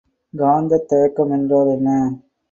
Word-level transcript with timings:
காந்தத் 0.33 0.87
தயக்கம் 0.87 1.31
என்றால் 1.31 1.67
என்ன? 1.67 1.89